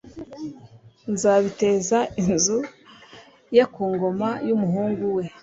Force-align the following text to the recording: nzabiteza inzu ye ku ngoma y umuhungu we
nzabiteza 1.13 1.97
inzu 2.21 2.59
ye 3.55 3.63
ku 3.73 3.83
ngoma 3.93 4.29
y 4.47 4.49
umuhungu 4.55 5.03
we 5.15 5.23